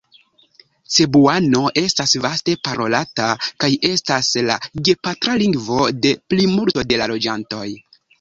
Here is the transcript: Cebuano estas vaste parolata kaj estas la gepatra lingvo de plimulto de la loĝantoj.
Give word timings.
Cebuano 0.93 1.59
estas 1.81 2.15
vaste 2.23 2.55
parolata 2.67 3.27
kaj 3.63 3.69
estas 3.89 4.29
la 4.47 4.55
gepatra 4.89 5.35
lingvo 5.43 5.85
de 6.07 6.15
plimulto 6.33 6.87
de 6.95 6.99
la 7.03 7.09
loĝantoj. 7.13 7.69